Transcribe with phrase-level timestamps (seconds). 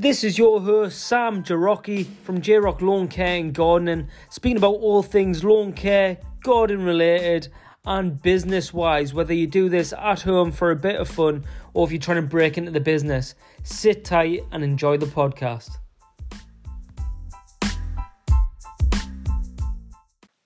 [0.00, 4.76] This is your host Sam Jarocki from J Rock Lawn Care and Gardening, speaking about
[4.76, 7.48] all things lawn care, garden related,
[7.84, 9.12] and business wise.
[9.12, 11.44] Whether you do this at home for a bit of fun
[11.74, 15.76] or if you're trying to break into the business, sit tight and enjoy the podcast.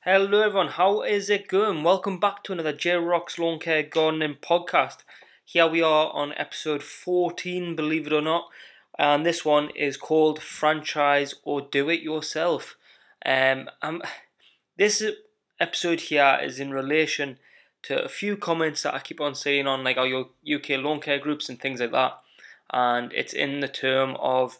[0.00, 0.70] Hello, everyone.
[0.70, 1.84] How is it going?
[1.84, 5.04] Welcome back to another J Rock's Lawn Care Gardening podcast.
[5.44, 8.48] Here we are on episode 14, believe it or not
[8.98, 12.76] and this one is called Franchise or Do It Yourself.
[13.26, 13.68] Um,
[14.76, 15.02] this
[15.58, 17.38] episode here is in relation
[17.82, 21.18] to a few comments that I keep on saying on like our UK lawn care
[21.18, 22.18] groups and things like that,
[22.72, 24.58] and it's in the term of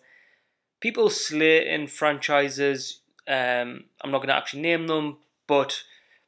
[0.81, 3.01] people slating franchises.
[3.27, 5.85] Um, I'm not going to actually name them, but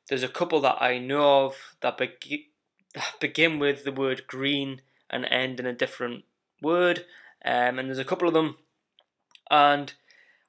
[0.09, 2.51] there's a couple that I know of that, be-
[2.95, 6.25] that begin with the word green and end in a different
[6.63, 7.05] word
[7.47, 8.57] um, and there's a couple of them,
[9.51, 9.95] and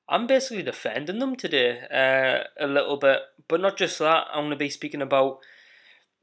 [0.09, 3.19] I'm basically defending them today uh, a little bit.
[3.47, 5.39] But not just that, I'm going to be speaking about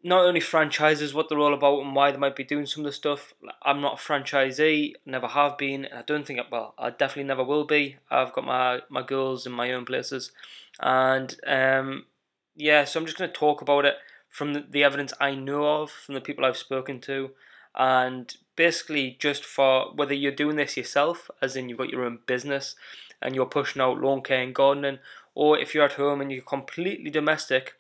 [0.03, 2.87] not only franchises, what they're all about, and why they might be doing some of
[2.87, 3.33] the stuff.
[3.63, 7.25] I'm not a franchisee, never have been, and I don't think, I, well, I definitely
[7.25, 7.97] never will be.
[8.11, 10.31] I've got my, my goals in my own places.
[10.81, 12.05] And um,
[12.55, 13.95] yeah, so I'm just going to talk about it
[14.29, 17.31] from the, the evidence I know of, from the people I've spoken to,
[17.75, 22.21] and basically just for whether you're doing this yourself, as in you've got your own
[22.27, 22.77] business
[23.21, 24.99] and you're pushing out lawn care and gardening,
[25.35, 27.75] or if you're at home and you're completely domestic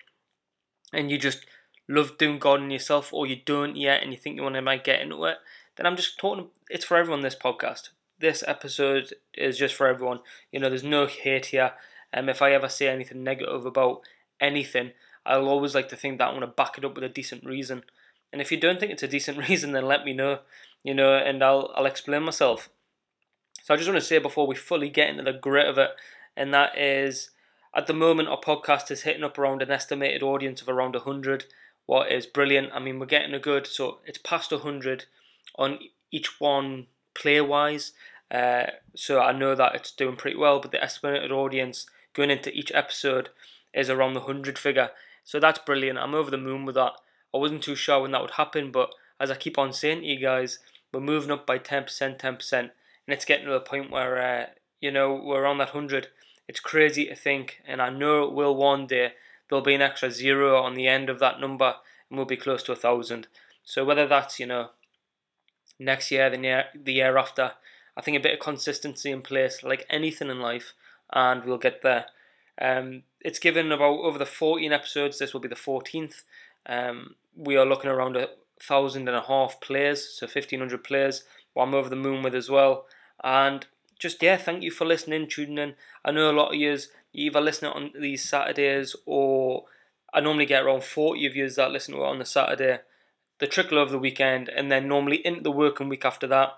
[0.92, 1.46] and you just
[1.88, 4.84] love doing gardening yourself, or you don't yet and you think you want to might
[4.84, 5.38] get into it,
[5.76, 6.48] then I'm just talking.
[6.70, 7.20] It's for everyone.
[7.20, 10.20] This podcast, this episode is just for everyone.
[10.50, 11.72] You know, there's no hate here.
[12.12, 14.02] Um, if I ever say anything negative about
[14.40, 14.92] anything,
[15.26, 17.44] I'll always like to think that I want to back it up with a decent
[17.44, 17.82] reason.
[18.34, 20.40] And if you don't think it's a decent reason, then let me know,
[20.82, 22.68] you know, and I'll I'll explain myself.
[23.62, 25.90] So I just want to say before we fully get into the grit of it,
[26.36, 27.30] and that is
[27.74, 31.44] at the moment our podcast is hitting up around an estimated audience of around 100
[31.86, 32.72] what is brilliant.
[32.74, 35.04] I mean we're getting a good so it's past 100
[35.56, 35.78] on
[36.10, 37.92] each one player wise
[38.30, 38.64] uh,
[38.96, 42.72] so i know that it's doing pretty well but the estimated audience going into each
[42.74, 43.28] episode
[43.74, 44.90] is around the 100 figure.
[45.24, 45.98] So that's brilliant.
[45.98, 46.92] I'm over the moon with that
[47.34, 50.06] I wasn't too sure when that would happen, but as I keep on saying to
[50.06, 50.60] you guys,
[50.92, 51.86] we're moving up by 10%,
[52.18, 52.70] 10%, and
[53.08, 54.46] it's getting to a point where, uh,
[54.80, 56.08] you know, we're on that 100.
[56.46, 59.14] It's crazy to think, and I know it will one day.
[59.48, 61.74] There'll be an extra zero on the end of that number,
[62.08, 63.26] and we'll be close to a thousand.
[63.64, 64.70] So whether that's, you know,
[65.78, 67.52] next year, the year, the year after,
[67.96, 70.72] I think a bit of consistency in place, like anything in life,
[71.12, 72.06] and we'll get there.
[72.60, 75.18] Um, it's given about over the 14 episodes.
[75.18, 76.22] This will be the 14th.
[76.66, 78.28] Um, we are looking around a
[78.60, 82.50] thousand and a half players, so 1500 players, what I'm over the moon with as
[82.50, 82.86] well.
[83.22, 83.66] And
[83.98, 85.74] just, yeah, thank you for listening, tuning in.
[86.04, 86.78] I know a lot of you
[87.12, 89.64] either listen on these Saturdays or
[90.12, 92.78] I normally get around 40 of you that listen to it on the Saturday,
[93.40, 96.52] the trickle over the weekend, and then normally into the working week after that.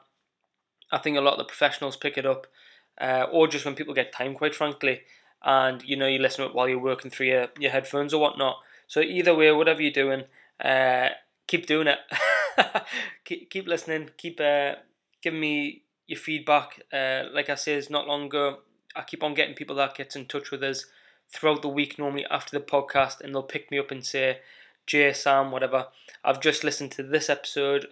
[0.93, 2.47] I think a lot of the professionals pick it up,
[3.01, 5.01] uh, or just when people get time, quite frankly,
[5.43, 8.21] and you know you listen to it while you're working through your, your headphones or
[8.21, 8.59] whatnot.
[8.87, 10.25] So either way, whatever you're doing,
[10.61, 11.09] uh,
[11.47, 11.99] keep doing it.
[13.25, 14.11] keep, keep listening.
[14.17, 14.77] Keep uh,
[15.22, 16.83] giving me your feedback.
[16.93, 18.59] Uh, like I said, it's not long ago,
[18.95, 20.87] I keep on getting people that gets in touch with us
[21.28, 24.39] throughout the week, normally after the podcast, and they'll pick me up and say,
[24.87, 25.89] Jay, Sam, whatever,
[26.25, 27.87] I've just listened to this episode.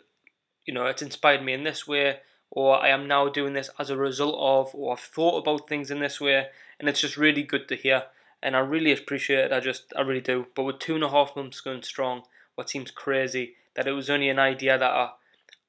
[0.64, 2.20] You know, it's inspired me in this way,
[2.50, 5.90] or I am now doing this as a result of, or I've thought about things
[5.90, 6.46] in this way,
[6.78, 8.04] and it's just really good to hear.
[8.42, 9.52] And I really appreciate it.
[9.52, 10.46] I just, I really do.
[10.54, 12.22] But with two and a half months going strong,
[12.54, 15.10] what seems crazy that it was only an idea that I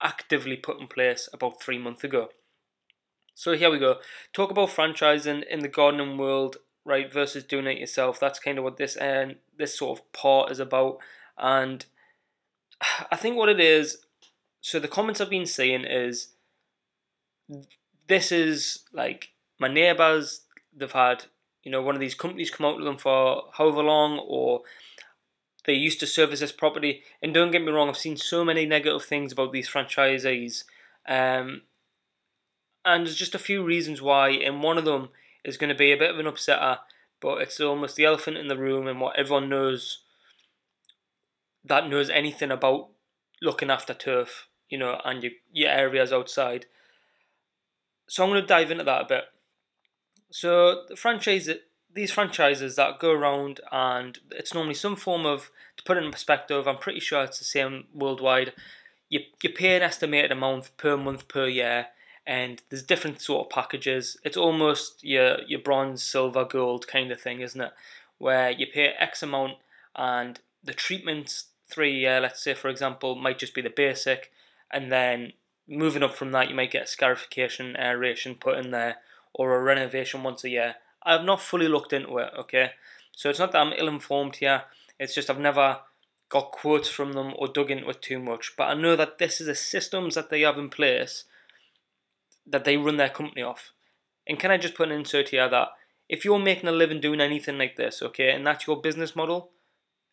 [0.02, 2.30] actively put in place about three months ago.
[3.34, 3.98] So here we go.
[4.34, 8.20] Talk about franchising in the gardening world, right, versus doing it yourself.
[8.20, 11.00] That's kind of what this and uh, this sort of part is about.
[11.38, 11.86] And
[13.12, 13.98] I think what it is.
[14.62, 16.30] So the comments I've been seeing is
[18.08, 19.30] this is like
[19.60, 20.42] my neighbours.
[20.76, 21.26] They've had
[21.64, 24.62] you know one of these companies come out to them for however long, or
[25.66, 27.04] they used to service this property.
[27.22, 30.64] And don't get me wrong, I've seen so many negative things about these franchisees.
[31.08, 31.64] Um,
[32.84, 35.10] and there's just a few reasons why, and one of them
[35.44, 36.80] is going to be a bit of an upsetter,
[37.20, 40.02] but it's almost the elephant in the room and what everyone knows
[41.68, 42.90] that knows anything about
[43.42, 46.68] looking after turf, you know, and your, your areas outside.
[48.08, 49.24] So I'm going to dive into that a bit.
[50.30, 51.50] So the franchise
[51.96, 56.12] these franchises that go around and it's normally some form of to put it in
[56.12, 58.54] perspective i'm pretty sure it's the same worldwide
[59.10, 61.88] you, you pay an estimated amount per month per year
[62.28, 64.18] and there's different sort of packages.
[64.24, 67.72] It's almost your your bronze, silver, gold kind of thing, isn't it?
[68.18, 69.58] Where you pay X amount
[69.96, 74.32] and the treatments three year, let's say for example, might just be the basic,
[74.72, 75.34] and then
[75.68, 78.98] moving up from that, you might get a scarification, aeration put in there,
[79.34, 80.76] or a renovation once a year.
[81.06, 82.72] I've not fully looked into it, okay?
[83.12, 84.64] So it's not that I'm ill informed here.
[85.00, 85.80] It's just I've never
[86.30, 88.54] got quotes from them or dug into it too much.
[88.58, 91.26] But I know that this is the systems that they have in place
[92.46, 93.72] that they run their company off.
[94.28, 95.70] And can I just put an insert here that
[96.10, 99.52] if you're making a living doing anything like this, okay, and that's your business model,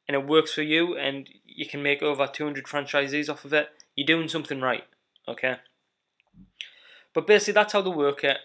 [0.09, 3.69] and it works for you, and you can make over 200 franchisees off of it,
[3.95, 4.85] you're doing something right,
[5.29, 5.57] okay?
[7.15, 8.39] But basically, that's how they work it,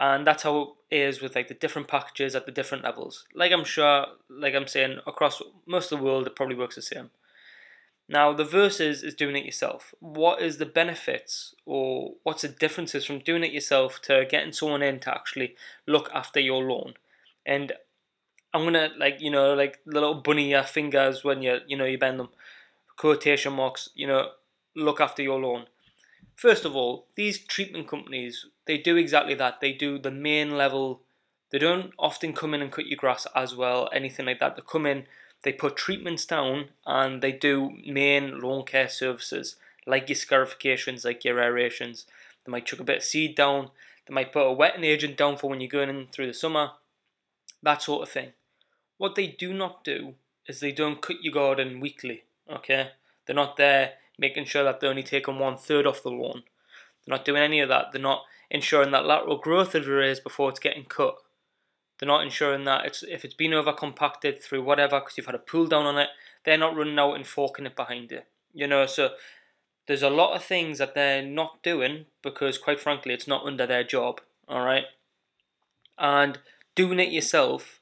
[0.00, 3.24] and that's how is with like the different packages at the different levels.
[3.34, 6.82] Like I'm sure, like I'm saying, across most of the world, it probably works the
[6.82, 7.10] same.
[8.08, 9.92] Now, the versus is doing it yourself.
[9.98, 14.82] What is the benefits or what's the differences from doing it yourself to getting someone
[14.82, 15.56] in to actually
[15.86, 16.94] look after your lawn?
[17.44, 17.72] And
[18.54, 21.84] I'm gonna like you know like the little bunny uh, fingers when you you know
[21.84, 22.28] you bend them,
[22.96, 23.88] quotation marks.
[23.94, 24.30] You know,
[24.76, 25.66] look after your lawn.
[26.36, 29.60] First of all, these treatment companies they do exactly that.
[29.60, 31.00] They do the main level.
[31.50, 34.54] They don't often come in and cut your grass as well, anything like that.
[34.54, 35.06] They come in
[35.46, 39.54] they put treatments down and they do main lawn care services
[39.86, 42.04] like your scarifications, like your aerations.
[42.44, 43.70] They might chuck a bit of seed down.
[44.06, 46.72] They might put a wetting agent down for when you're going in through the summer.
[47.62, 48.32] That sort of thing.
[48.98, 50.14] What they do not do
[50.48, 52.24] is they don't cut your garden weekly.
[52.50, 52.90] Okay,
[53.24, 56.42] they're not there making sure that they're only taking one third off the lawn.
[57.04, 57.92] They're not doing any of that.
[57.92, 61.16] They're not ensuring that lateral growth is raised before it's getting cut.
[61.98, 65.34] They're not ensuring that it's if it's been over compacted through whatever because you've had
[65.34, 66.08] a pull down on it,
[66.44, 68.20] they're not running out and forking it behind you.
[68.52, 69.10] You know, so
[69.86, 73.66] there's a lot of things that they're not doing because quite frankly it's not under
[73.66, 74.20] their job.
[74.48, 74.84] Alright?
[75.98, 76.38] And
[76.74, 77.80] doing it yourself,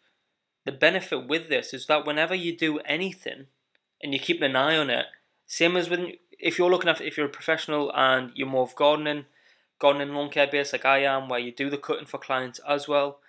[0.64, 3.46] the benefit with this is that whenever you do anything
[4.02, 5.06] and you keep an eye on it,
[5.46, 8.74] same as when if you're looking after if you're a professional and you're more of
[8.74, 9.26] gardening,
[9.78, 12.88] gardening lawn care based like I am, where you do the cutting for clients as
[12.88, 13.20] well,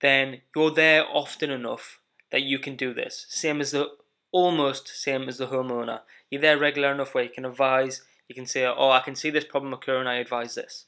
[0.00, 3.26] then you're there often enough that you can do this.
[3.28, 3.90] Same as the
[4.32, 6.00] almost same as the homeowner.
[6.30, 8.02] You're there regular enough where you can advise.
[8.28, 10.08] You can say, "Oh, I can see this problem occurring.
[10.08, 10.86] I advise this."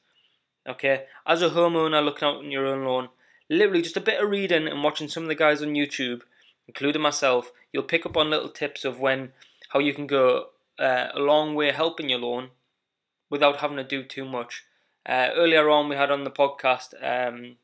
[0.68, 1.06] Okay.
[1.24, 3.10] As a homeowner looking out on your own lawn,
[3.48, 6.22] literally just a bit of reading and watching some of the guys on YouTube,
[6.66, 9.32] including myself, you'll pick up on little tips of when
[9.70, 12.50] how you can go uh, a long way helping your lawn
[13.31, 14.64] without having to do too much.
[15.08, 17.56] Uh, earlier on, we had on the podcast um,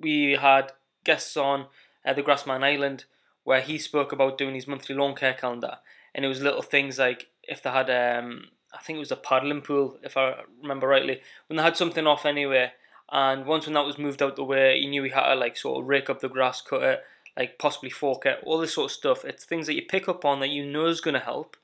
[0.00, 0.72] we had
[1.04, 1.66] guests on
[2.04, 3.04] uh, the Grassman Island
[3.44, 5.78] where he spoke about doing his monthly lawn care calendar,
[6.14, 9.16] and it was little things like if they had um, I think it was a
[9.16, 12.72] paddling pool if I remember rightly, when they had something off anyway,
[13.10, 15.56] and once when that was moved out the way, he knew he had to like
[15.56, 17.02] sort of rake up the grass, cut it,
[17.36, 19.24] like possibly fork it, all this sort of stuff.
[19.24, 21.56] It's things that you pick up on that you know is going to help,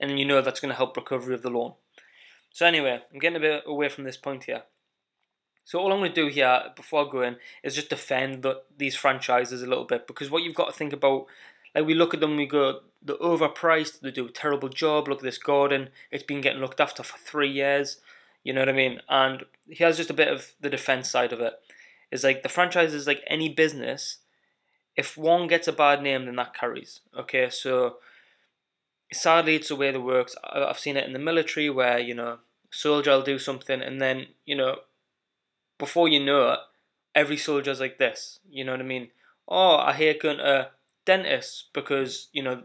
[0.00, 1.74] and you know that's going to help recovery of the lawn.
[2.50, 4.62] So anyway, I'm getting a bit away from this point here.
[5.64, 8.62] So all I'm going to do here before I go in is just defend the,
[8.78, 11.26] these franchises a little bit because what you've got to think about,
[11.74, 15.08] like we look at them, we go they're overpriced, they do a terrible job.
[15.08, 18.00] Look at this garden; it's been getting looked after for three years.
[18.42, 19.00] You know what I mean?
[19.08, 21.54] And here's just a bit of the defense side of it.
[22.10, 24.18] Is like the franchise is like any business.
[24.96, 27.00] If one gets a bad name, then that carries.
[27.16, 27.96] Okay, so
[29.16, 30.36] sadly, it's the way that works.
[30.44, 32.38] I've seen it in the military where you know
[32.70, 34.76] soldier will do something and then you know
[35.78, 36.58] before you know it,
[37.14, 38.40] every soldier's like this.
[38.48, 39.08] You know what I mean?
[39.48, 40.70] Oh, I hate going to
[41.04, 42.64] dentists because, you know,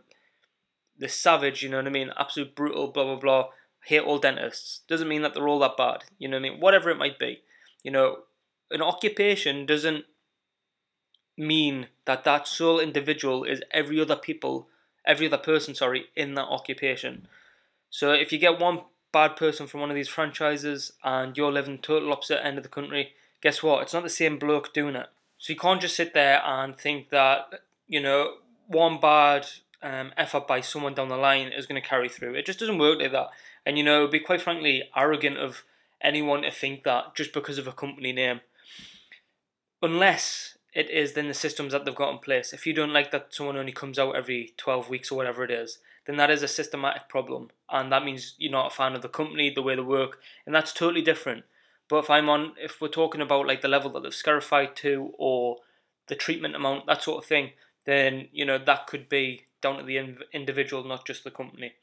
[0.97, 2.11] the savage, you know what I mean?
[2.17, 3.45] Absolute brutal, blah, blah, blah.
[3.85, 4.81] Hate all dentists.
[4.87, 6.03] Doesn't mean that they're all that bad.
[6.19, 6.59] You know what I mean?
[6.59, 7.41] Whatever it might be.
[7.83, 8.19] You know,
[8.69, 10.05] an occupation doesn't
[11.37, 14.67] mean that that sole individual is every other people,
[15.05, 17.27] every other person, sorry, in that occupation.
[17.89, 18.81] So if you get one
[19.11, 22.69] bad person from one of these franchises and you're living total opposite end of the
[22.69, 23.81] country, guess what?
[23.81, 25.07] It's not the same bloke doing it.
[25.37, 28.35] So you can't just sit there and think that, you know,
[28.67, 29.47] one bad
[29.81, 32.35] um, effort by someone down the line is going to carry through.
[32.35, 33.29] It just doesn't work like that.
[33.65, 35.63] And, you know, it would be quite frankly arrogant of
[35.99, 38.41] anyone to think that just because of a company name.
[39.81, 42.53] Unless it is then the systems that they've got in place.
[42.53, 45.51] If you don't like that someone only comes out every 12 weeks or whatever it
[45.51, 47.49] is, then that is a systematic problem.
[47.69, 50.55] And that means you're not a fan of the company, the way they work, and
[50.55, 51.43] that's totally different.
[51.89, 55.11] But if I'm on, if we're talking about like the level that they've scarified to
[55.17, 55.57] or
[56.07, 57.51] the treatment amount, that sort of thing,
[57.85, 61.73] then, you know, that could be down to the individual, not just the company.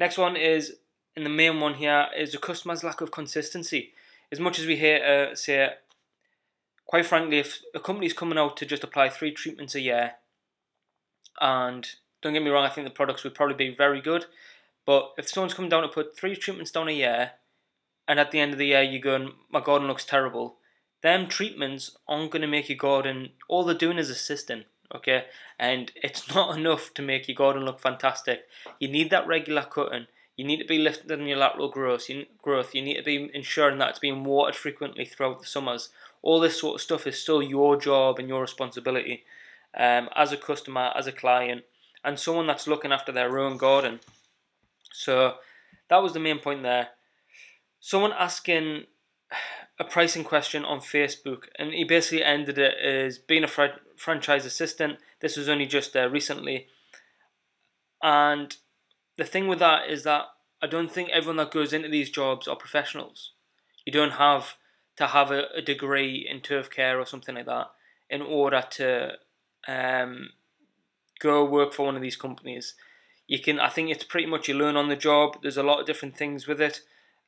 [0.00, 0.76] Next one is,
[1.14, 3.92] and the main one here, is the customer's lack of consistency.
[4.32, 5.70] as much as we hear uh, say,
[6.86, 10.12] quite frankly, if a company's coming out to just apply three treatments a year,
[11.40, 11.86] and
[12.22, 14.26] don't get me wrong, I think the products would probably be very good,
[14.86, 17.32] but if someone's coming down to put three treatments down a year,
[18.08, 20.56] and at the end of the year you're going, my garden looks terrible,
[21.02, 24.64] them treatments aren't going to make your garden, all they're doing is assisting,
[24.94, 25.24] okay?
[25.58, 28.44] And it's not enough to make your garden look fantastic.
[28.78, 30.06] You need that regular cutting.
[30.36, 32.10] You need to be lifting your lateral growth.
[32.10, 32.74] You, growth.
[32.74, 35.88] you need to be ensuring that it's being watered frequently throughout the summers.
[36.26, 39.24] All this sort of stuff is still your job and your responsibility
[39.76, 41.62] um, as a customer, as a client,
[42.04, 44.00] and someone that's looking after their own garden.
[44.92, 45.36] So
[45.88, 46.88] that was the main point there.
[47.78, 48.86] Someone asking
[49.78, 54.44] a pricing question on Facebook, and he basically ended it as being a fr- franchise
[54.44, 54.98] assistant.
[55.20, 56.66] This was only just recently,
[58.02, 58.56] and
[59.16, 60.24] the thing with that is that
[60.60, 63.30] I don't think everyone that goes into these jobs are professionals.
[63.84, 64.56] You don't have
[64.96, 67.70] to have a, a degree in turf care or something like that
[68.08, 69.12] in order to
[69.68, 70.30] um,
[71.18, 72.74] go work for one of these companies.
[73.26, 75.38] You can, I think it's pretty much you learn on the job.
[75.42, 76.82] There's a lot of different things with it.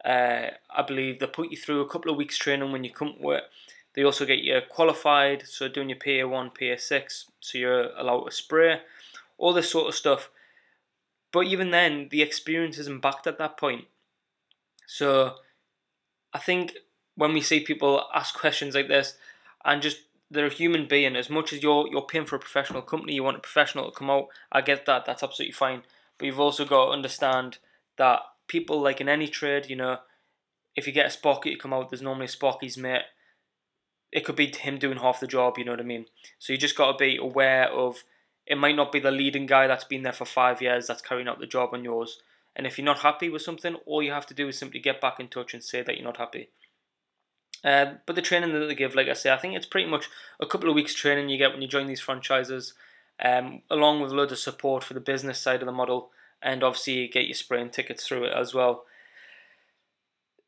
[0.05, 3.15] Uh, I believe they put you through a couple of weeks training when you come
[3.15, 3.45] to work.
[3.95, 8.81] They also get you qualified, so doing your PA1, PA6, so you're allowed to spray,
[9.39, 10.31] all this sort of stuff.
[11.33, 13.87] But even then, the experience isn't backed at that point.
[14.87, 15.35] So
[16.33, 16.75] I think
[17.19, 19.15] when we see people ask questions like this
[19.65, 21.17] and just they're a human being.
[21.17, 23.99] As much as you're you're paying for a professional company, you want a professional to
[23.99, 24.29] come out.
[24.53, 25.05] I get that.
[25.05, 25.83] That's absolutely fine.
[26.17, 27.59] But you've also got to understand
[27.97, 29.99] that people, like in any trade, you know,
[30.77, 33.03] if you get a sparky to come out, there's normally a sparky's mate.
[34.13, 35.59] It could be him doing half the job.
[35.59, 36.07] You know what I mean?
[36.39, 38.05] So you just got to be aware of.
[38.47, 41.29] It might not be the leading guy that's been there for five years that's carrying
[41.29, 42.23] out the job on yours.
[42.55, 45.01] And if you're not happy with something, all you have to do is simply get
[45.01, 46.49] back in touch and say that you're not happy.
[47.65, 50.09] Uh, but the training that they give, like I say, I think it's pretty much
[50.41, 52.75] a couple of weeks training you get when you join these franchises,
[53.23, 56.11] um, along with loads of support for the business side of the model,
[56.41, 58.85] and obviously you get your spraying tickets through it as well.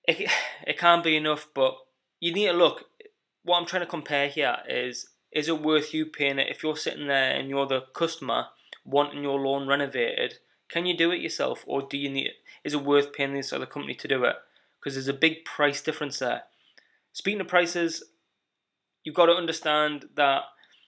[0.04, 0.30] It,
[0.66, 1.76] it can't be enough, but
[2.20, 2.84] you need to look.
[3.42, 6.76] What I'm trying to compare here is is it worth you paying it if you're
[6.76, 8.46] sitting there and you're the customer
[8.84, 10.38] wanting your lawn renovated?
[10.68, 12.30] Can you do it yourself, or do you need?
[12.64, 14.36] Is it worth paying this other company to do it?
[14.78, 16.44] Because there's a big price difference there.
[17.12, 18.04] Speaking of prices,
[19.04, 20.42] you've got to understand that.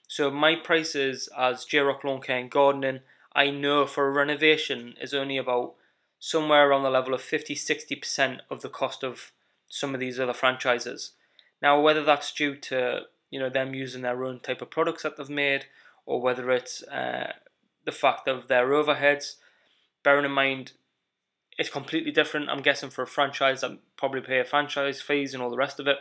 [0.06, 3.00] So my prices as J Rock Lawn Care and Gardening,
[3.34, 5.74] I know for a renovation is only about
[6.18, 9.32] somewhere around the level of 50 60% of the cost of
[9.68, 11.12] some of these other franchises.
[11.60, 15.16] Now, whether that's due to you know them using their own type of products that
[15.16, 15.66] they've made,
[16.04, 17.32] or whether it's uh,
[17.84, 19.36] the fact of their overheads,
[20.02, 20.72] bearing in mind
[21.58, 22.48] it's completely different.
[22.48, 25.78] I'm guessing for a franchise, I'm probably pay a franchise fees and all the rest
[25.78, 25.98] of it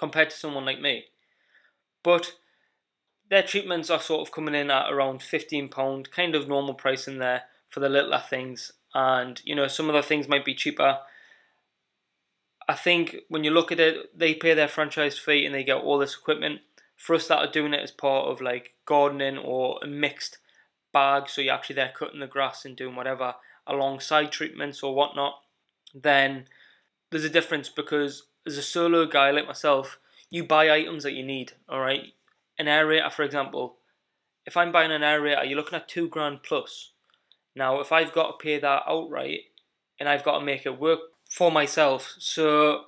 [0.00, 1.04] compared to someone like me.
[2.02, 2.32] But
[3.28, 7.18] their treatments are sort of coming in at around £15, kind of normal price in
[7.18, 8.72] there for the littler things.
[8.94, 11.00] And, you know, some of the things might be cheaper.
[12.66, 15.76] I think when you look at it, they pay their franchise fee and they get
[15.76, 16.62] all this equipment.
[16.96, 20.38] For us that are doing it as part of like gardening or a mixed
[20.92, 23.34] bag, so you're actually there cutting the grass and doing whatever
[23.66, 25.34] alongside treatments or whatnot,
[25.94, 26.46] then
[27.10, 31.24] there's a difference because as a solo guy like myself, you buy items that you
[31.24, 31.52] need.
[31.68, 32.12] All right,
[32.58, 33.76] an aerator, uh, for example.
[34.46, 36.90] If I'm buying an aerator, you're looking at two grand plus.
[37.54, 39.40] Now, if I've got to pay that outright,
[39.98, 42.84] and I've got to make it work for myself, so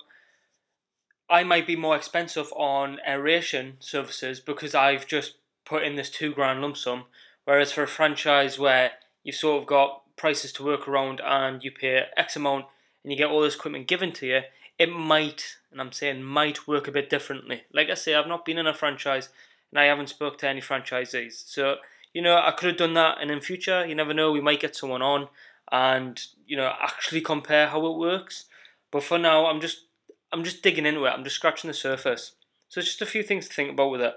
[1.29, 6.33] I might be more expensive on aeration services because I've just put in this two
[6.33, 7.05] grand lump sum.
[7.45, 8.91] Whereas for a franchise where
[9.23, 12.65] you've sort of got prices to work around and you pay X amount
[13.03, 14.41] and you get all this equipment given to you,
[14.77, 17.63] it might, and I'm saying might work a bit differently.
[17.73, 19.29] Like I say, I've not been in a franchise
[19.71, 21.43] and I haven't spoke to any franchisees.
[21.47, 21.77] So,
[22.13, 24.59] you know, I could have done that and in future, you never know, we might
[24.59, 25.27] get someone on
[25.71, 28.45] and, you know, actually compare how it works.
[28.91, 29.85] But for now, I'm just
[30.31, 31.09] I'm just digging into it.
[31.09, 32.33] I'm just scratching the surface.
[32.67, 34.15] So it's just a few things to think about with it.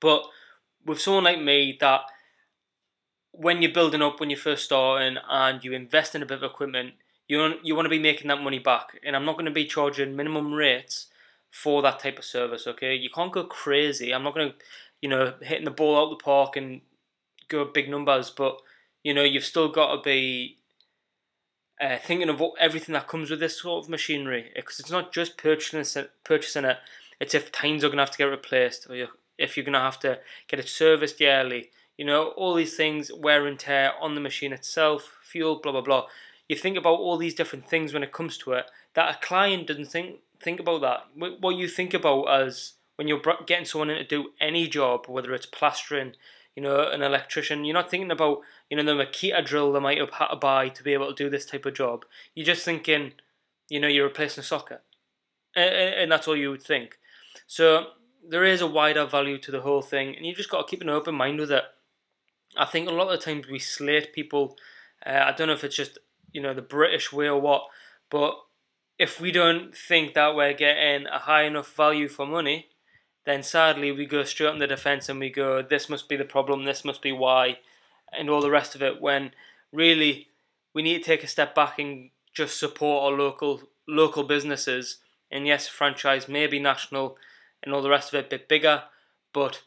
[0.00, 0.24] But
[0.84, 2.02] with someone like me that
[3.30, 6.42] when you're building up, when you're first starting and you invest in a bit of
[6.42, 6.94] equipment,
[7.28, 8.98] you want, you want to be making that money back.
[9.04, 11.06] And I'm not going to be charging minimum rates
[11.50, 12.94] for that type of service, okay?
[12.94, 14.12] You can't go crazy.
[14.12, 14.54] I'm not going to,
[15.00, 16.80] you know, hitting the ball out the park and
[17.48, 18.58] go big numbers, but,
[19.02, 20.58] you know, you've still got to be
[21.80, 24.50] uh, thinking of everything that comes with this sort of machinery.
[24.54, 26.78] Because it's not just purchasing, purchasing it,
[27.20, 29.78] it's if tines are going to have to get replaced, or if you're going to
[29.78, 31.70] have to get it serviced yearly.
[31.96, 35.80] You know, all these things, wear and tear on the machine itself, fuel, blah, blah,
[35.80, 36.06] blah
[36.48, 39.66] you think about all these different things when it comes to it that a client
[39.66, 41.06] doesn't think think about that.
[41.40, 45.32] What you think about as when you're getting someone in to do any job, whether
[45.32, 46.12] it's plastering,
[46.54, 49.98] you know, an electrician, you're not thinking about, you know, the Makita drill they might
[49.98, 52.04] have had to buy to be able to do this type of job.
[52.34, 53.12] You're just thinking,
[53.68, 54.82] you know, you're replacing a socket.
[55.56, 56.98] And, and that's all you would think.
[57.46, 57.86] So
[58.28, 60.82] there is a wider value to the whole thing, and you just got to keep
[60.82, 61.64] an open mind with it.
[62.56, 64.56] I think a lot of times we slate people.
[65.04, 65.98] Uh, I don't know if it's just
[66.34, 67.62] you know the British way or what,
[68.10, 68.34] but
[68.98, 72.68] if we don't think that we're getting a high enough value for money,
[73.24, 76.24] then sadly we go straight on the defence and we go, this must be the
[76.24, 77.58] problem, this must be why,
[78.12, 79.00] and all the rest of it.
[79.00, 79.32] When
[79.72, 80.28] really
[80.74, 84.98] we need to take a step back and just support our local local businesses.
[85.30, 87.16] And yes, franchise may be national
[87.62, 88.84] and all the rest of it a bit bigger,
[89.32, 89.62] but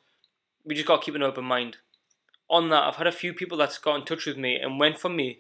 [0.64, 1.78] we just got to keep an open mind.
[2.50, 4.98] On that, I've had a few people that's got in touch with me and went
[4.98, 5.40] for me,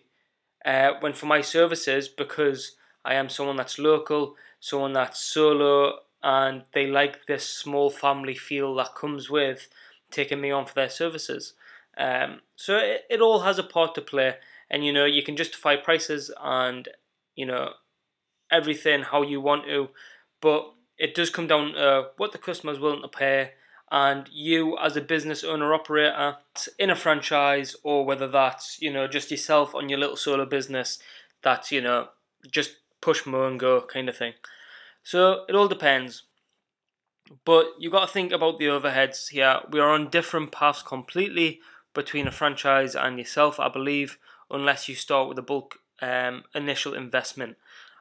[0.68, 6.64] uh, went for my services because I am someone that's local, someone that's solo, and
[6.74, 9.70] they like this small family feel that comes with
[10.12, 11.54] taking me on for their services.
[11.98, 14.36] Um, so it, it all has a part to play,
[14.70, 16.90] and you know you can justify prices and
[17.34, 17.72] you know
[18.52, 19.88] everything how you want to,
[20.42, 23.52] but it does come down to what the customer is willing to pay,
[23.92, 26.38] and you as a business owner operator
[26.78, 31.00] in a franchise, or whether that's you know just yourself on your little solo business,
[31.42, 32.10] that's you know
[32.50, 34.34] just push more and go kind of thing.
[35.04, 36.24] So it all depends.
[37.46, 39.60] But you got to think about the overheads here.
[39.70, 41.60] We are on different paths completely
[41.94, 44.18] between a franchise and yourself, I believe,
[44.50, 47.58] unless you start with a bulk um, initial investment.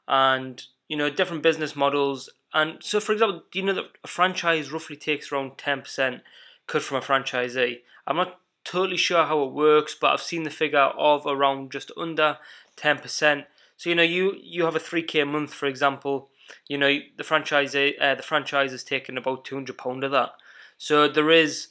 [0.06, 2.30] And you know, different business models.
[2.56, 6.22] And so, for example, do you know that a franchise roughly takes around 10%
[6.66, 7.80] cut from a franchisee?
[8.06, 11.92] I'm not totally sure how it works, but I've seen the figure of around just
[11.98, 12.38] under
[12.78, 13.44] 10%.
[13.76, 16.30] So you know, you you have a three k a month, for example.
[16.66, 20.30] You know, the franchise uh, the franchise is taking about two hundred pound of that.
[20.78, 21.68] So there is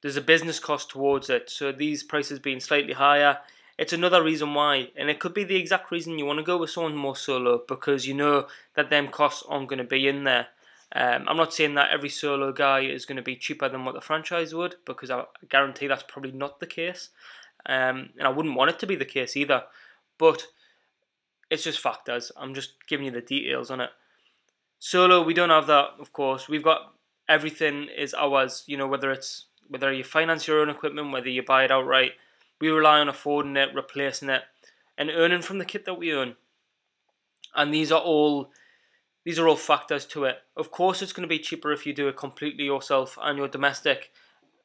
[0.00, 1.50] there's a business cost towards it.
[1.50, 3.38] So these prices being slightly higher,
[3.80, 6.58] it's another reason why, and it could be the exact reason you want to go
[6.58, 10.24] with someone more solo because you know that them costs aren't going to be in
[10.24, 10.48] there.
[10.94, 13.94] Um, I'm not saying that every solo guy is going to be cheaper than what
[13.94, 17.08] the franchise would because I guarantee that's probably not the case,
[17.64, 19.62] um, and I wouldn't want it to be the case either.
[20.18, 20.48] But
[21.48, 22.30] it's just factors.
[22.36, 23.90] I'm just giving you the details on it.
[24.78, 26.50] Solo, we don't have that, of course.
[26.50, 26.92] We've got
[27.30, 28.62] everything is ours.
[28.66, 32.12] You know, whether it's whether you finance your own equipment, whether you buy it outright,
[32.60, 34.42] we rely on affording it, replacing it,
[34.98, 36.36] and earning from the kit that we own.
[37.54, 38.50] And these are all
[39.24, 40.38] these are all factors to it.
[40.56, 43.48] Of course, it's going to be cheaper if you do it completely yourself and you're
[43.48, 44.10] domestic,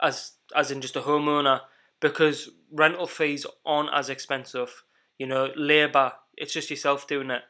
[0.02, 1.62] as as in just a homeowner,
[2.00, 4.84] because rental fees aren't as expensive.
[5.18, 7.44] You know, labour it's just yourself doing it.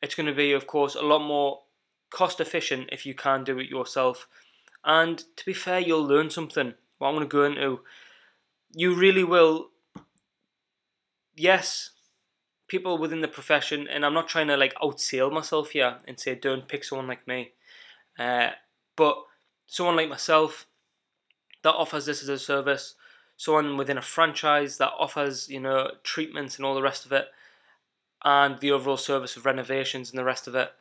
[0.00, 1.60] It's going to be, of course, a lot more
[2.10, 4.28] cost efficient if you can do it yourself.
[4.84, 6.74] And to be fair, you'll learn something.
[6.98, 7.80] What I'm going to go into,
[8.74, 9.70] you really will.
[11.34, 11.90] Yes,
[12.68, 16.34] people within the profession, and I'm not trying to like outsell myself here and say
[16.34, 17.52] don't pick someone like me,
[18.18, 18.50] uh,
[18.96, 19.16] but
[19.66, 20.66] someone like myself
[21.62, 22.94] that offers this as a service,
[23.36, 27.28] someone within a franchise that offers you know treatments and all the rest of it
[28.24, 30.72] and the overall service of renovations and the rest of it.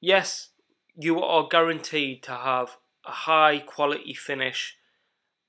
[0.00, 0.50] Yes,
[0.96, 4.75] you are guaranteed to have a high quality finish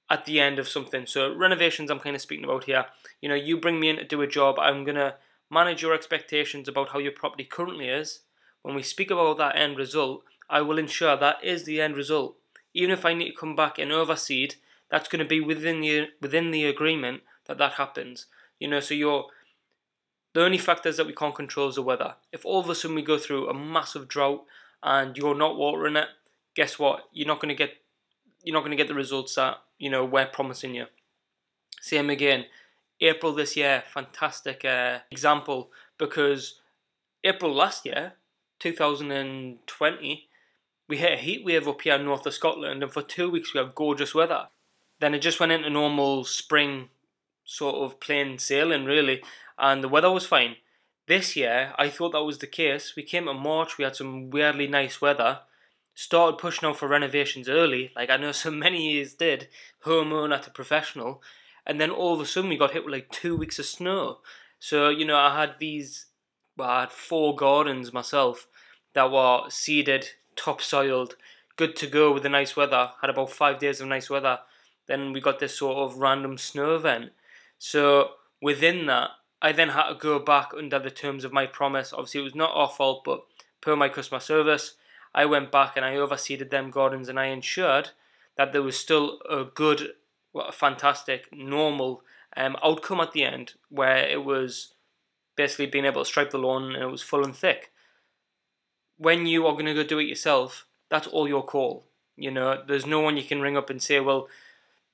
[0.10, 1.06] at the end of something.
[1.06, 2.86] So renovations I'm kind of speaking about here.
[3.22, 5.16] You know, you bring me in to do a job, I'm going to
[5.50, 8.22] manage your expectations about how your property currently is.
[8.62, 12.38] When we speak about that end result, I will ensure that is the end result.
[12.74, 14.56] Even if I need to come back and overseed,
[14.90, 18.28] that's going to be within the within the agreement that that happens.
[18.60, 19.26] You know, so you're
[20.34, 22.16] the only factors that we can't control is the weather.
[22.32, 24.46] If all of a sudden we go through a massive drought
[24.84, 26.10] and you're not watering it,
[26.56, 27.08] guess what?
[27.12, 27.72] You're not going to get
[28.44, 30.86] you're not going to get the results that you know we're promising you.
[31.82, 32.46] Same again,
[33.00, 36.60] April this year, fantastic uh, example because
[37.24, 38.14] April last year,
[38.60, 40.28] 2020,
[40.88, 43.54] we hit a heat wave up here in north of Scotland, and for two weeks
[43.54, 44.48] we had gorgeous weather.
[45.00, 46.90] Then it just went into normal spring
[47.46, 49.22] sort of plain sailing, really
[49.58, 50.58] and the weather was fine.
[51.08, 52.96] This year, I thought that was the case.
[52.96, 55.40] We came to March, we had some weirdly nice weather.
[56.00, 59.48] Started pushing on for renovations early, like I know so many years did,
[59.84, 61.24] homeowner to professional.
[61.66, 64.20] And then all of a sudden, we got hit with like two weeks of snow.
[64.60, 66.06] So, you know, I had these,
[66.56, 68.48] well, I had four gardens myself
[68.94, 71.16] that were seeded, topsoiled,
[71.56, 72.92] good to go with the nice weather.
[73.02, 74.42] Had about five days of nice weather.
[74.86, 77.10] Then we got this sort of random snow event.
[77.58, 79.10] So, within that,
[79.42, 81.92] I then had to go back under the terms of my promise.
[81.92, 83.26] Obviously, it was not our fault, but
[83.62, 84.76] per my customer service,
[85.14, 87.90] I went back and I overseeded them gardens and I ensured
[88.38, 89.94] that there was still a good,
[90.34, 92.04] well, fantastic, normal
[92.36, 94.74] um, outcome at the end where it was
[95.36, 97.72] basically being able to stripe the lawn and it was full and thick.
[98.98, 101.86] When you are going to go do it yourself, that's all your call.
[102.16, 104.28] You know, there's no one you can ring up and say, well,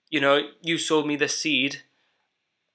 [0.10, 1.82] you know, you sold me this seed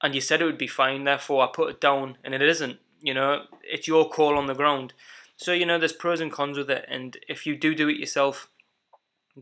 [0.02, 2.78] and you said it would be fine, therefore I put it down and it isn't.
[3.00, 4.92] You know, it's your call on the ground.
[5.38, 6.84] So, you know, there's pros and cons with it.
[6.88, 8.50] And if you do do it yourself,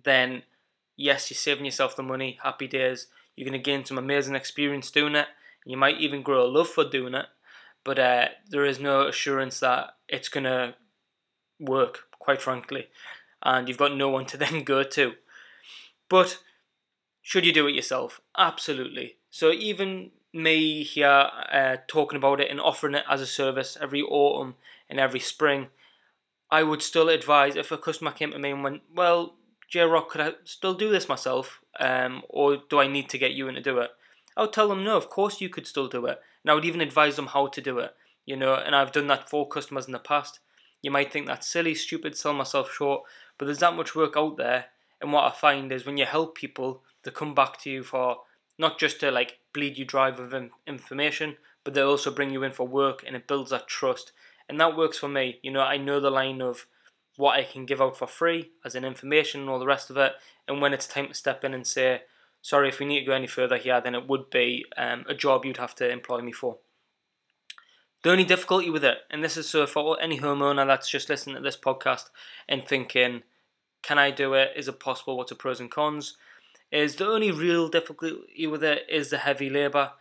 [0.04, 0.42] then
[0.94, 3.06] yes, you're saving yourself the money, happy days.
[3.34, 5.26] You're to gain some amazing experience doing it.
[5.64, 7.26] You might even grow a love for doing it.
[7.82, 10.74] But uh, there is no assurance that it's to
[11.58, 12.88] work, quite frankly.
[13.42, 15.14] And you've got no one to then go to.
[16.10, 16.40] But
[17.22, 18.20] should you do it yourself?
[18.36, 19.16] Absolutely.
[19.30, 24.02] So even me here uh, talking about it and offering it as a service every
[24.02, 24.56] autumn
[24.90, 25.68] and every spring,
[26.50, 29.36] I would still advise if a customer came to me and went, "Well,
[29.68, 33.32] J Rock, could I still do this myself, um, or do I need to get
[33.32, 33.90] you in to do it?"
[34.36, 36.64] I would tell them, "No, of course you could still do it," and I would
[36.64, 37.96] even advise them how to do it.
[38.24, 40.40] You know, and I've done that for customers in the past.
[40.82, 43.04] You might think that's silly, stupid, sell myself short,
[43.38, 44.66] but there's that much work out there.
[45.00, 48.22] And what I find is when you help people, they come back to you for
[48.58, 52.52] not just to like bleed you dry with information, but they also bring you in
[52.52, 54.12] for work and it builds that trust.
[54.48, 55.38] And that works for me.
[55.42, 56.66] You know, I know the line of
[57.16, 59.96] what I can give out for free as an information and all the rest of
[59.96, 60.12] it.
[60.46, 62.02] And when it's time to step in and say,
[62.42, 65.14] sorry, if we need to go any further here, then it would be um, a
[65.14, 66.58] job you'd have to employ me for.
[68.02, 71.36] The only difficulty with it, and this is so for any homeowner that's just listening
[71.36, 72.10] to this podcast
[72.48, 73.22] and thinking,
[73.82, 74.52] can I do it?
[74.54, 75.16] Is it possible?
[75.16, 76.16] What's the pros and cons?
[76.70, 79.92] is the only real difficulty with it is the heavy labour.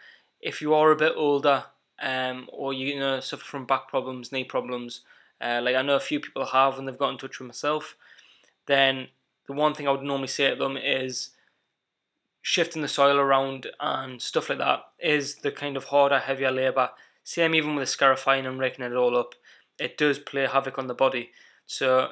[0.41, 1.65] If you are a bit older,
[2.01, 5.01] um, or you know suffer from back problems, knee problems,
[5.41, 7.95] uh, like I know a few people have, and they've got in touch with myself,
[8.65, 9.07] then
[9.47, 11.31] the one thing I would normally say to them is
[12.41, 16.91] shifting the soil around and stuff like that is the kind of harder, heavier labour.
[17.23, 19.33] Same even with the scarifying and raking it all up,
[19.79, 21.31] it does play havoc on the body.
[21.65, 22.11] So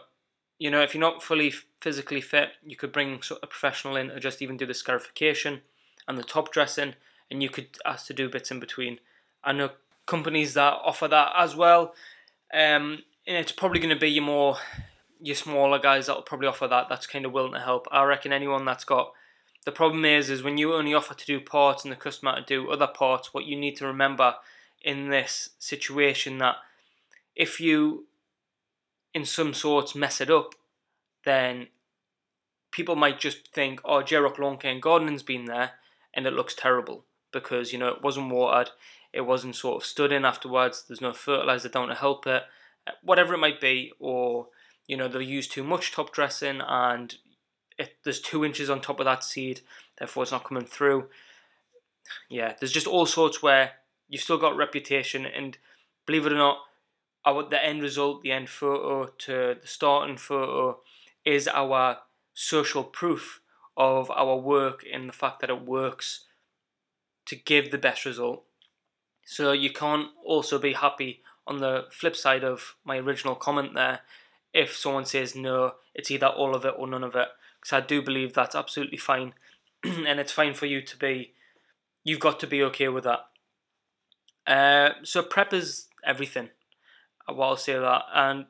[0.59, 4.19] you know, if you're not fully physically fit, you could bring a professional in or
[4.19, 5.61] just even do the scarification
[6.07, 6.93] and the top dressing,
[7.29, 8.99] and you could ask to do bits in between.
[9.43, 9.71] I know
[10.05, 11.93] companies that offer that as well,
[12.53, 14.57] um, and it's probably going to be your more
[15.21, 16.87] your smaller guys that will probably offer that.
[16.89, 17.87] That's kind of willing to help.
[17.91, 19.13] I reckon anyone that's got
[19.65, 22.45] the problem is is when you only offer to do parts and the customer to
[22.45, 23.33] do other parts.
[23.33, 24.35] What you need to remember
[24.81, 26.57] in this situation that
[27.35, 28.05] if you
[29.13, 30.55] in some sorts mess it up,
[31.23, 31.67] then
[32.71, 35.71] people might just think, oh, J-Rock Lawn Care and Gardening's been there
[36.13, 38.71] and it looks terrible because, you know, it wasn't watered,
[39.13, 42.43] it wasn't sort of stood in afterwards, there's no fertilizer down to help it,
[43.03, 44.47] whatever it might be, or,
[44.87, 47.15] you know, they use too much top dressing and
[47.77, 49.61] it, there's two inches on top of that seed,
[49.97, 51.07] therefore it's not coming through.
[52.29, 53.73] Yeah, there's just all sorts where
[54.09, 55.57] you've still got reputation and
[56.05, 56.57] believe it or not,
[57.25, 60.79] our the end result, the end photo to the starting photo
[61.23, 61.99] is our
[62.33, 63.41] social proof
[63.77, 66.25] of our work and the fact that it works
[67.25, 68.43] to give the best result.
[69.25, 74.01] So you can't also be happy on the flip side of my original comment there
[74.53, 77.27] if someone says no, it's either all of it or none of it.
[77.59, 79.33] Because I do believe that's absolutely fine
[79.83, 81.33] and it's fine for you to be,
[82.03, 83.25] you've got to be okay with that.
[84.45, 86.49] Uh, so prep is everything.
[87.25, 88.03] What I'll say that.
[88.13, 88.45] And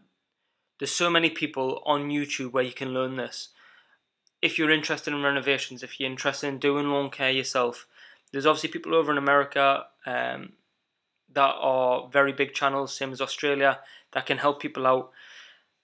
[0.80, 3.50] there's so many people on YouTube where you can learn this.
[4.42, 7.88] If you're interested in renovations, if you're interested in doing lawn care yourself,
[8.32, 10.54] there's obviously people over in America um,
[11.34, 13.80] that are very big channels, same as Australia,
[14.12, 15.12] that can help people out.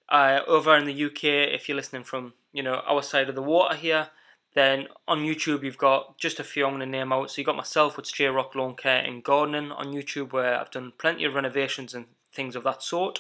[0.08, 3.42] Uh, over in the UK, if you're listening from you know our side of the
[3.42, 4.08] water here,
[4.56, 7.32] then on YouTube you've got just a few I'm to name out.
[7.32, 10.72] So you got myself with J Rock Lawn Care and Gardening on YouTube, where I've
[10.72, 13.20] done plenty of renovations and things of that sort.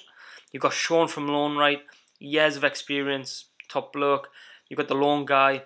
[0.51, 1.81] You've got Sean from Lawn Right,
[2.19, 4.29] years of experience, top bloke.
[4.67, 5.63] You've got the lawn guy,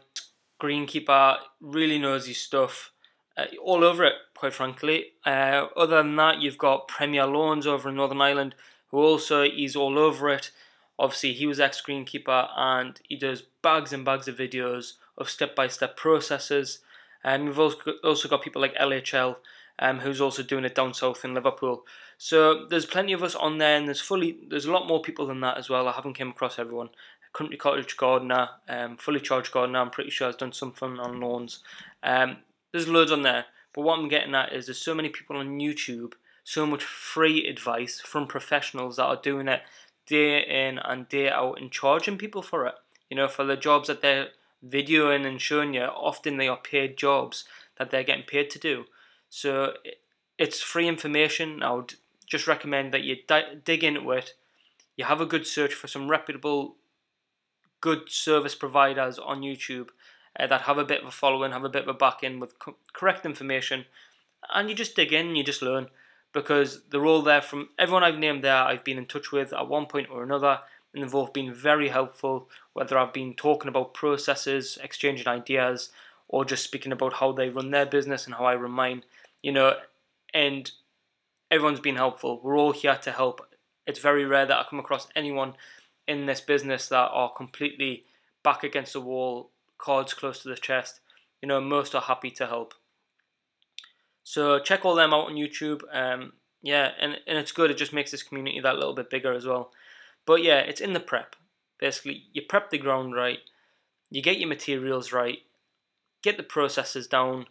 [0.61, 2.91] greenkeeper, really knows his stuff.
[3.35, 5.05] Uh, all over it, quite frankly.
[5.25, 8.55] Uh, other than that, you've got Premier Lawns over in Northern Ireland,
[8.91, 10.51] who also is all over it.
[10.99, 15.55] Obviously, he was ex greenkeeper and he does bags and bags of videos of step
[15.55, 16.79] by step processes.
[17.23, 19.37] And we've also got people like LHL,
[19.79, 21.85] um, who's also doing it down south in Liverpool.
[22.17, 25.25] So there's plenty of us on there, and there's fully there's a lot more people
[25.25, 25.87] than that as well.
[25.87, 26.89] I haven't came across everyone.
[27.31, 29.79] Country Cottage Gardener, um, Fully Charged Gardener.
[29.79, 31.63] I'm pretty sure has done something on lawns.
[32.03, 32.39] Um,
[32.73, 35.59] there's loads on there, but what I'm getting at is there's so many people on
[35.59, 39.61] YouTube, so much free advice from professionals that are doing it
[40.05, 42.75] day in and day out and charging people for it.
[43.09, 44.29] You know, for the jobs that they're
[44.67, 47.45] videoing and showing you, often they are paid jobs
[47.77, 48.85] that they're getting paid to do.
[49.29, 49.73] So
[50.37, 51.63] it's free information.
[51.63, 51.95] I would
[52.27, 54.33] just recommend that you di- dig into it.
[54.95, 56.75] You have a good search for some reputable,
[57.81, 59.89] good service providers on YouTube
[60.39, 62.57] uh, that have a bit of a following, have a bit of a backing with
[62.59, 63.85] co- correct information,
[64.53, 65.87] and you just dig in you just learn
[66.33, 68.55] because they're all there from everyone I've named there.
[68.55, 70.59] I've been in touch with at one point or another,
[70.93, 72.49] and they've all been very helpful.
[72.73, 75.89] Whether I've been talking about processes, exchanging ideas,
[76.27, 79.03] or just speaking about how they run their business and how I run mine,
[79.43, 79.75] you know,
[80.33, 80.71] and
[81.51, 82.41] everyone's been helpful.
[82.43, 83.47] We're all here to help.
[83.85, 85.53] It's very rare that I come across anyone
[86.07, 88.05] in this business that are completely
[88.43, 89.51] back against the wall,
[89.83, 91.01] cards close to the chest.
[91.41, 92.73] You know, most are happy to help.
[94.23, 95.81] So check all them out on YouTube.
[95.91, 97.69] Um, yeah, and, and it's good.
[97.69, 99.71] It just makes this community that little bit bigger as well.
[100.25, 101.35] But yeah, it's in the prep.
[101.79, 103.39] Basically, you prep the ground right,
[104.09, 105.39] you get your materials right,
[106.21, 107.47] get the processes down,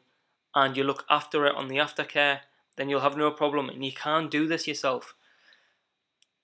[0.55, 2.40] and you look after it on the aftercare,
[2.77, 3.68] then you'll have no problem.
[3.68, 5.14] And you can do this yourself.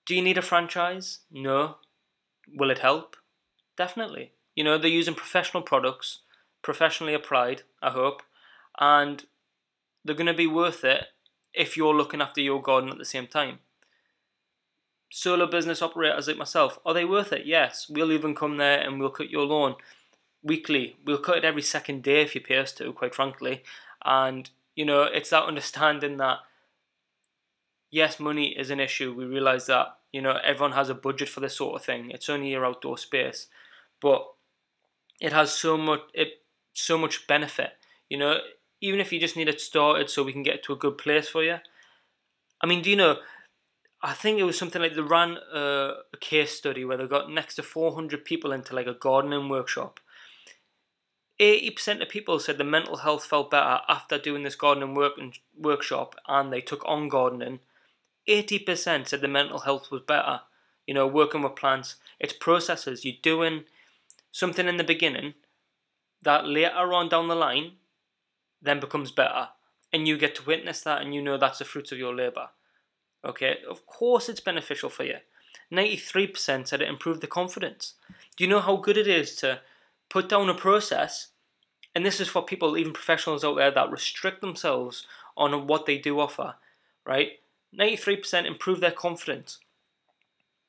[0.05, 1.19] Do you need a franchise?
[1.31, 1.77] No.
[2.55, 3.15] Will it help?
[3.75, 4.33] Definitely.
[4.59, 6.19] You know, they're using professional products,
[6.61, 8.23] professionally applied, I hope,
[8.77, 9.23] and
[10.03, 11.05] they're going to be worth it
[11.53, 13.59] if you're looking after your garden at the same time.
[15.09, 17.45] Solo business operators like myself, are they worth it?
[17.45, 17.89] Yes.
[17.89, 19.75] We'll even come there and we'll cut your lawn
[20.43, 20.97] weekly.
[21.05, 23.63] We'll cut it every second day if you pay us to, quite frankly.
[24.03, 26.39] And, you know, it's that understanding that,
[27.91, 29.13] yes, money is an issue.
[29.13, 32.11] We realise that, you know, everyone has a budget for this sort of thing.
[32.11, 33.47] It's only your outdoor space.
[34.01, 34.27] But
[35.19, 36.29] it has so much, it,
[36.73, 37.71] so much benefit.
[38.09, 38.37] You know,
[38.81, 41.27] even if you just need it started so we can get to a good place
[41.27, 41.57] for you.
[42.61, 43.17] I mean, do you know?
[44.01, 47.29] I think it was something like they ran a, a case study where they got
[47.29, 49.99] next to 400 people into like a gardening workshop.
[51.39, 55.13] 80% of people said the mental health felt better after doing this gardening work
[55.57, 57.59] workshop and they took on gardening.
[58.27, 60.41] 80% said the mental health was better.
[60.85, 61.95] You know, working with plants.
[62.19, 63.05] It's processes.
[63.05, 63.65] You're doing
[64.31, 65.33] something in the beginning
[66.21, 67.73] that later on down the line
[68.61, 69.49] then becomes better.
[69.91, 72.49] And you get to witness that and you know that's the fruits of your labour.
[73.25, 75.17] Okay, of course it's beneficial for you.
[75.71, 77.93] 93% said it improved the confidence.
[78.35, 79.61] Do you know how good it is to
[80.09, 81.27] put down a process?
[81.95, 85.97] And this is for people, even professionals out there, that restrict themselves on what they
[85.97, 86.55] do offer,
[87.05, 87.31] right?
[87.77, 89.59] 93% improve their confidence.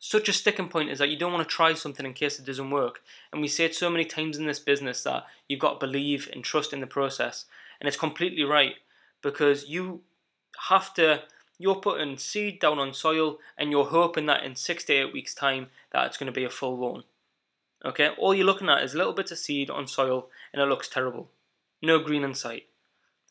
[0.03, 2.47] Such a sticking point is that you don't want to try something in case it
[2.47, 3.03] doesn't work.
[3.31, 6.27] And we say it so many times in this business that you've got to believe
[6.33, 7.45] and trust in the process.
[7.79, 8.77] And it's completely right
[9.21, 10.01] because you
[10.71, 11.25] have to,
[11.59, 15.35] you're putting seed down on soil and you're hoping that in six to eight weeks'
[15.35, 17.05] time that it's going to be a full lawn.
[17.85, 20.89] Okay, all you're looking at is little bits of seed on soil and it looks
[20.89, 21.29] terrible.
[21.83, 22.69] No green in sight.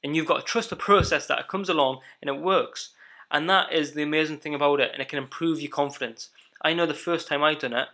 [0.04, 2.92] And you've got to trust the process that it comes along and it works.
[3.32, 6.30] And that is the amazing thing about it, and it can improve your confidence.
[6.62, 7.88] I know the first time I done it,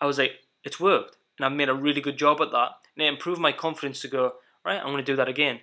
[0.00, 1.16] I was like, it's worked.
[1.38, 2.70] And I've made a really good job at that.
[2.96, 5.60] And it improved my confidence to go, right, I'm going to do that again.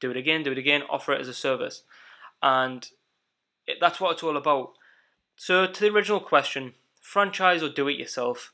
[0.00, 1.82] Do it again, do it again, offer it as a service.
[2.42, 2.88] And
[3.66, 4.72] it, that's what it's all about.
[5.36, 8.52] So, to the original question franchise or do it yourself?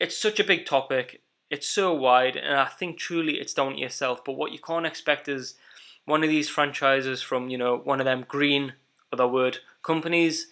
[0.00, 3.80] It's such a big topic, it's so wide, and I think truly it's down to
[3.80, 4.24] yourself.
[4.24, 5.54] But what you can't expect is
[6.04, 8.74] one of these franchises from, you know, one of them green,
[9.12, 10.48] other word, companies,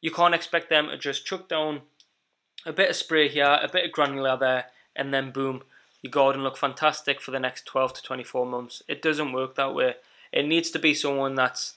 [0.00, 1.82] you can't expect them to just chuck down
[2.64, 5.62] a bit of spray here, a bit of granular there, and then boom,
[6.02, 8.82] your garden look fantastic for the next 12 to 24 months.
[8.88, 9.94] It doesn't work that way.
[10.32, 11.74] It needs to be someone that's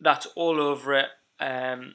[0.00, 1.08] that's all over it.
[1.38, 1.94] Um,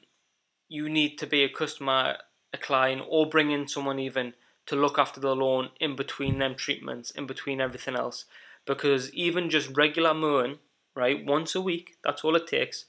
[0.70, 2.18] you need to be a customer,
[2.54, 4.34] a client, or bring in someone even
[4.68, 8.26] to look after the lawn in between them treatments, in between everything else.
[8.66, 10.60] Because even just regular mowing,
[10.96, 12.86] right, once a week, that's all it takes.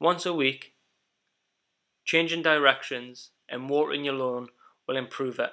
[0.00, 0.72] Once a week,
[2.04, 4.48] changing directions and watering your lawn
[4.86, 5.52] will improve it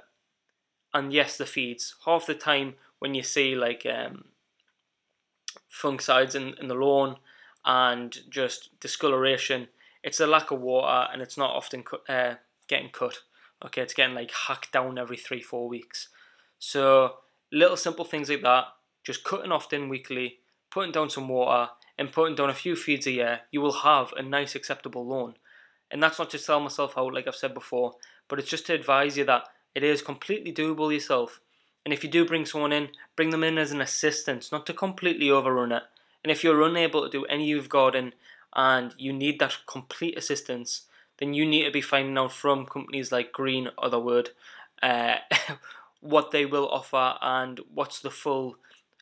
[0.94, 1.96] and yes, the feeds.
[2.06, 4.26] Half the time when you see like um,
[5.72, 7.18] fungicides in, in the lawn
[7.66, 9.68] and just discoloration,
[10.04, 12.36] it's a lack of water and it's not often uh,
[12.68, 13.20] getting cut.
[13.64, 16.10] Okay, it's getting like hacked down every three, four weeks.
[16.60, 17.18] So
[17.52, 18.66] little simple things like that,
[19.04, 20.40] just cutting often weekly,
[20.72, 24.14] putting down some water, and putting down a few feeds a year, you will have
[24.16, 25.36] a nice acceptable lawn.
[25.90, 27.96] And that's not to sell myself out, like I've said before,
[28.28, 31.40] but it's just to advise you that it is completely doable yourself.
[31.86, 34.74] And if you do bring someone in, bring them in as an assistant, not to
[34.74, 35.84] completely overrun it.
[36.24, 38.14] And if you're unable to do any of garden
[38.54, 40.82] and you need that complete assistance,
[41.20, 44.32] then you need to be finding out from companies like Green or the Word
[44.82, 45.18] uh,
[46.02, 48.58] what they will offer and what's the full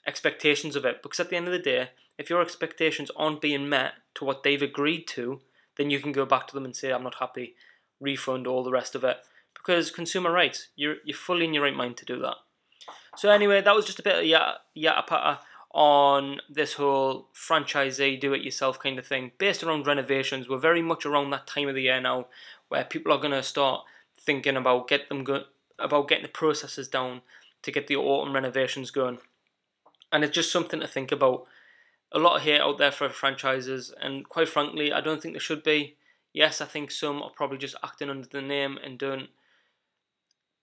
[0.05, 1.01] expectations of it.
[1.01, 4.43] Because at the end of the day, if your expectations aren't being met to what
[4.43, 5.41] they've agreed to,
[5.77, 7.55] then you can go back to them and say, I'm not happy,
[7.99, 9.17] refund all the rest of it.
[9.53, 12.35] Because consumer rights, you're, you're fully in your right mind to do that.
[13.17, 15.39] So anyway, that was just a bit of yata, yata pata
[15.75, 20.47] on this whole franchisee eh, do-it-yourself kind of thing, based around renovations.
[20.47, 22.27] We're very much around that time of the year now,
[22.69, 23.83] where people are going to start
[24.17, 25.43] thinking about get them go-
[25.77, 27.21] about getting the processes down
[27.61, 29.17] to get the autumn renovations going,
[30.13, 31.45] and it's just something to think about.
[32.15, 35.39] A lot of hate out there for franchises, and quite frankly, I don't think there
[35.39, 35.97] should be.
[36.33, 39.29] Yes, I think some are probably just acting under the name and don't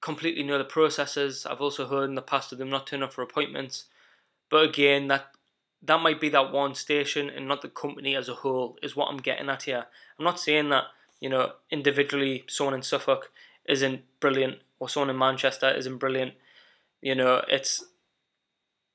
[0.00, 1.46] completely know the processes.
[1.46, 3.84] I've also heard in the past of them not turning up for appointments.
[4.50, 5.28] But again, that
[5.82, 9.08] that might be that one station and not the company as a whole is what
[9.08, 9.86] I'm getting at here.
[10.18, 10.84] I'm not saying that,
[11.20, 13.30] you know, individually someone in Suffolk
[13.68, 16.34] isn't brilliant or someone in Manchester isn't brilliant.
[17.00, 17.84] You know, it's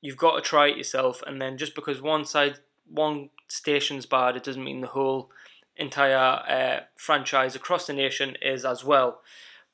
[0.00, 2.58] you've got to try it yourself and then just because one side
[2.90, 5.30] one station's bad, it doesn't mean the whole
[5.76, 9.20] entire uh, franchise across the nation is as well.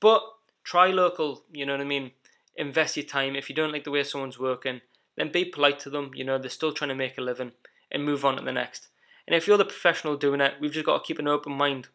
[0.00, 0.22] But
[0.62, 2.12] try local, you know what I mean?
[2.56, 3.36] Invest your time.
[3.36, 4.80] If you don't like the way someone's working,
[5.16, 6.10] then be polite to them.
[6.14, 7.52] You know, they're still trying to make a living
[7.90, 8.88] and move on to the next.
[9.26, 11.88] And if you're the professional doing it, we've just got to keep an open mind.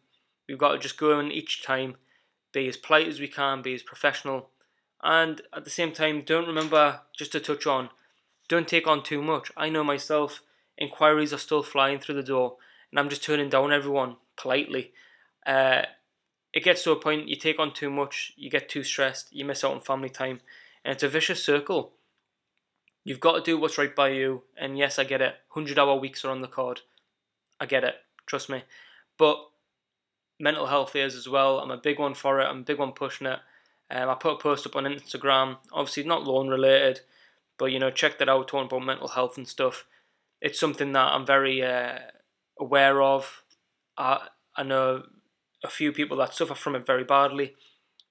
[0.48, 1.96] We've got to just go in each time,
[2.52, 4.50] be as polite as we can, be as professional.
[5.02, 7.90] And at the same time, don't remember, just to touch on,
[8.50, 9.52] don't take on too much.
[9.56, 10.42] I know myself,
[10.76, 12.56] inquiries are still flying through the door,
[12.90, 14.92] and I'm just turning down everyone politely.
[15.46, 15.82] Uh,
[16.52, 19.44] it gets to a point you take on too much, you get too stressed, you
[19.44, 20.40] miss out on family time,
[20.84, 21.92] and it's a vicious circle.
[23.04, 25.36] You've got to do what's right by you, and yes, I get it.
[25.52, 26.80] 100 hour weeks are on the card.
[27.60, 27.94] I get it,
[28.26, 28.64] trust me.
[29.16, 29.38] But
[30.40, 31.60] mental health is as well.
[31.60, 33.38] I'm a big one for it, I'm a big one pushing it.
[33.92, 37.00] Um, I put a post up on Instagram, obviously not loan related,
[37.60, 39.84] but you know, check that out, talking about mental health and stuff.
[40.40, 41.98] It's something that I'm very uh,
[42.58, 43.42] aware of.
[43.98, 45.02] I, I know
[45.62, 47.54] a few people that suffer from it very badly,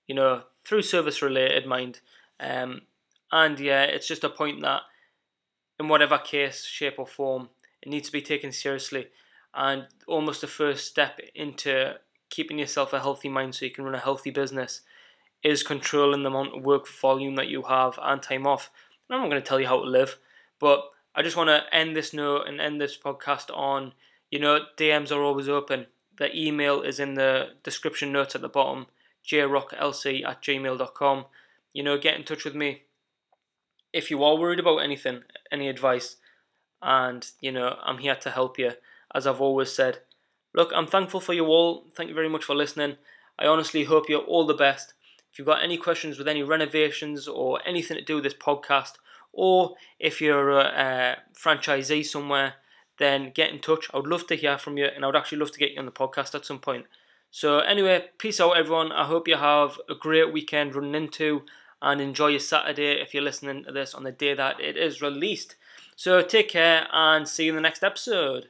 [0.07, 1.99] you know, through service related mind.
[2.39, 2.83] Um,
[3.31, 4.83] and yeah, it's just a point that,
[5.79, 7.49] in whatever case, shape, or form,
[7.81, 9.07] it needs to be taken seriously.
[9.55, 11.95] And almost the first step into
[12.29, 14.81] keeping yourself a healthy mind so you can run a healthy business
[15.43, 18.69] is controlling the amount of work volume that you have and time off.
[19.09, 20.17] I'm not going to tell you how to live,
[20.59, 23.93] but I just want to end this note and end this podcast on,
[24.29, 25.87] you know, DMs are always open.
[26.17, 28.87] The email is in the description notes at the bottom,
[29.25, 31.25] jrocklc at gmail.com.
[31.73, 32.83] You know, get in touch with me
[33.93, 36.17] if you are worried about anything, any advice,
[36.81, 38.71] and you know, I'm here to help you,
[39.13, 39.99] as I've always said.
[40.53, 41.85] Look, I'm thankful for you all.
[41.95, 42.97] Thank you very much for listening.
[43.37, 44.93] I honestly hope you're all the best.
[45.31, 48.93] If you've got any questions with any renovations or anything to do with this podcast,
[49.31, 52.55] or if you're a, a franchisee somewhere,
[52.97, 53.87] then get in touch.
[53.93, 55.79] I would love to hear from you, and I would actually love to get you
[55.79, 56.85] on the podcast at some point.
[57.31, 58.91] So, anyway, peace out, everyone.
[58.91, 61.43] I hope you have a great weekend running into
[61.81, 65.01] and enjoy your Saturday if you're listening to this on the day that it is
[65.01, 65.55] released.
[65.95, 68.49] So, take care and see you in the next episode.